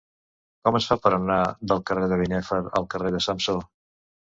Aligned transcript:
Com 0.67 0.77
es 0.79 0.87
fa 0.93 0.97
per 1.03 1.11
anar 1.19 1.37
del 1.73 1.85
carrer 1.91 2.11
de 2.15 2.21
Binèfar 2.25 2.61
al 2.69 2.93
carrer 2.97 3.17
de 3.19 3.27
Samsó? 3.31 3.61